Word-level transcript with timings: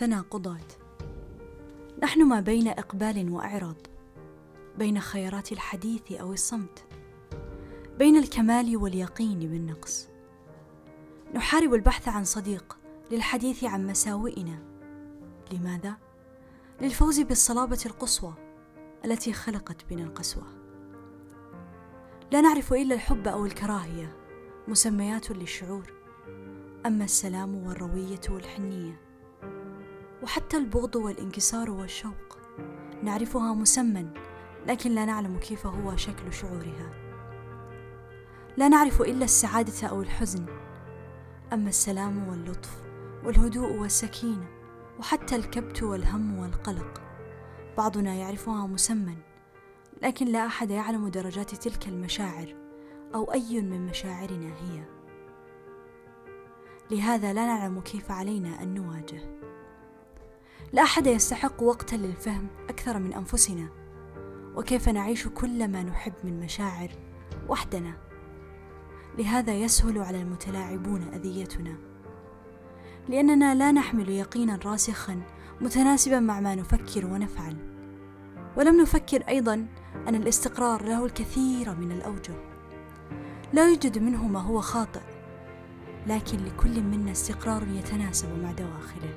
تناقضات 0.00 0.72
نحن 2.02 2.28
ما 2.28 2.40
بين 2.40 2.68
إقبال 2.68 3.32
وإعراض 3.32 3.76
بين 4.78 5.00
خيارات 5.00 5.52
الحديث 5.52 6.12
أو 6.12 6.32
الصمت 6.32 6.84
بين 7.98 8.16
الكمال 8.16 8.76
واليقين 8.76 9.38
بالنقص. 9.38 10.08
نحارب 11.34 11.74
البحث 11.74 12.08
عن 12.08 12.24
صديق 12.24 12.78
للحديث 13.10 13.64
عن 13.64 13.86
مساوئنا. 13.86 14.58
لماذا؟ 15.52 15.96
للفوز 16.80 17.20
بالصلابة 17.20 17.80
القصوى 17.86 18.34
التي 19.04 19.32
خلقت 19.32 19.84
بنا 19.90 20.02
القسوة. 20.02 20.46
لا 22.32 22.40
نعرف 22.40 22.72
إلا 22.72 22.94
الحب 22.94 23.28
أو 23.28 23.46
الكراهية 23.46 24.16
مسميات 24.68 25.30
للشعور. 25.30 25.92
أما 26.86 27.04
السلام 27.04 27.54
والروية 27.66 28.20
والحنية. 28.30 29.09
وحتى 30.30 30.56
البغض 30.56 30.96
والانكسار 30.96 31.70
والشوق. 31.70 32.38
نعرفها 33.02 33.54
مسمى 33.54 34.06
لكن 34.66 34.90
لا 34.90 35.04
نعلم 35.04 35.38
كيف 35.38 35.66
هو 35.66 35.96
شكل 35.96 36.32
شعورها. 36.32 36.90
لا 38.56 38.68
نعرف 38.68 39.00
إلا 39.00 39.24
السعادة 39.24 39.88
أو 39.88 40.02
الحزن. 40.02 40.46
أما 41.52 41.68
السلام 41.68 42.28
واللطف 42.28 42.82
والهدوء 43.24 43.72
والسكينة 43.72 44.46
وحتى 44.98 45.36
الكبت 45.36 45.82
والهم 45.82 46.38
والقلق 46.38 47.02
بعضنا 47.78 48.14
يعرفها 48.14 48.66
مسمى 48.66 49.16
لكن 50.02 50.26
لا 50.26 50.46
أحد 50.46 50.70
يعلم 50.70 51.08
درجات 51.08 51.54
تلك 51.54 51.88
المشاعر 51.88 52.54
أو 53.14 53.32
أي 53.32 53.60
من 53.60 53.86
مشاعرنا 53.86 54.46
هي. 54.46 54.84
لهذا 56.90 57.32
لا 57.32 57.46
نعلم 57.46 57.80
كيف 57.80 58.10
علينا 58.10 58.62
أن 58.62 58.74
نواجه. 58.74 59.40
لا 60.72 60.82
أحد 60.82 61.06
يستحق 61.06 61.62
وقتا 61.62 61.96
للفهم 61.96 62.46
أكثر 62.68 62.98
من 62.98 63.12
أنفسنا. 63.12 63.68
وكيف 64.56 64.88
نعيش 64.88 65.28
كل 65.28 65.68
ما 65.68 65.82
نحب 65.82 66.12
من 66.24 66.40
مشاعر 66.40 66.88
وحدنا؟ 67.48 67.92
لهذا 69.18 69.54
يسهل 69.54 69.98
على 69.98 70.22
المتلاعبون 70.22 71.02
أذيتنا. 71.02 71.76
لأننا 73.08 73.54
لا 73.54 73.72
نحمل 73.72 74.08
يقينا 74.08 74.58
راسخا 74.64 75.22
متناسبا 75.60 76.20
مع 76.20 76.40
ما 76.40 76.54
نفكر 76.54 77.06
ونفعل. 77.06 77.56
ولم 78.56 78.80
نفكر 78.80 79.22
أيضا 79.28 79.66
أن 80.08 80.14
الاستقرار 80.14 80.82
له 80.82 81.04
الكثير 81.04 81.74
من 81.74 81.92
الأوجه. 81.92 82.34
لا 83.52 83.68
يوجد 83.68 83.98
منه 83.98 84.28
ما 84.28 84.40
هو 84.40 84.60
خاطئ 84.60 85.00
لكن 86.06 86.38
لكل 86.44 86.82
منا 86.82 87.12
استقرار 87.12 87.68
يتناسب 87.68 88.28
مع 88.42 88.52
دواخله. 88.52 89.14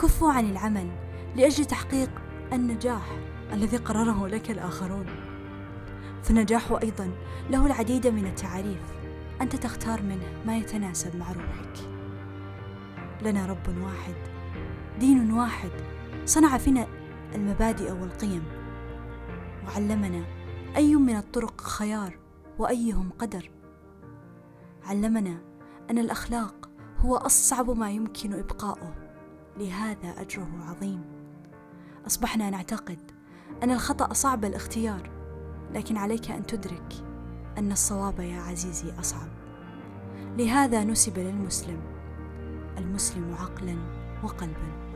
كفوا 0.00 0.32
عن 0.32 0.50
العمل 0.50 0.90
لأجل 1.36 1.64
تحقيق 1.64 2.10
النجاح 2.52 3.16
الذي 3.52 3.76
قرره 3.76 4.28
لك 4.28 4.50
الآخرون. 4.50 5.06
فالنجاح 6.22 6.78
أيضا 6.82 7.10
له 7.50 7.66
العديد 7.66 8.06
من 8.06 8.26
التعاريف 8.26 8.82
أنت 9.40 9.56
تختار 9.56 10.02
منه 10.02 10.42
ما 10.46 10.56
يتناسب 10.56 11.16
مع 11.16 11.32
روحك. 11.32 11.88
لنا 13.22 13.46
رب 13.46 13.78
واحد 13.82 14.14
دين 15.00 15.32
واحد 15.32 15.70
صنع 16.24 16.58
فينا 16.58 16.86
المبادئ 17.34 17.92
والقيم. 17.92 18.42
وعلمنا 19.66 20.24
أي 20.76 20.94
من 20.94 21.16
الطرق 21.16 21.60
خيار 21.60 22.18
وأيهم 22.58 23.10
قدر. 23.18 23.50
علمنا 24.86 25.38
أن 25.90 25.98
الأخلاق 25.98 26.70
هو 26.98 27.16
أصعب 27.16 27.70
ما 27.70 27.90
يمكن 27.90 28.32
إبقاؤه. 28.32 29.03
لهذا 29.58 30.08
أجره 30.20 30.50
عظيم. 30.60 31.04
أصبحنا 32.06 32.50
نعتقد 32.50 32.98
أن 33.62 33.70
الخطأ 33.70 34.12
صعب 34.12 34.44
الاختيار 34.44 35.10
لكن 35.72 35.96
عليك 35.96 36.30
أن 36.30 36.46
تدرك 36.46 36.94
أن 37.58 37.72
الصواب 37.72 38.20
يا 38.20 38.40
عزيزي 38.40 38.92
أصعب. 39.00 39.28
لهذا 40.38 40.84
نسب 40.84 41.18
للمسلم 41.18 41.80
المسلم 42.78 43.34
عقلا 43.34 43.76
وقلبا. 44.24 44.93